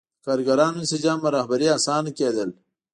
د 0.03 0.03
کارګرانو 0.25 0.79
انسجام 0.81 1.19
او 1.23 1.31
رهبري 1.37 1.67
اسانه 1.77 2.11
کېدل. 2.19 2.49